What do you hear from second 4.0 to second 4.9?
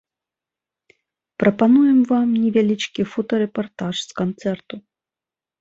з канцэрту.